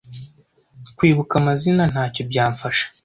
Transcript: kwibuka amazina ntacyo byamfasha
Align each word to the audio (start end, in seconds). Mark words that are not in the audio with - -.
kwibuka 0.97 1.33
amazina 1.41 1.83
ntacyo 1.91 2.21
byamfasha 2.29 2.85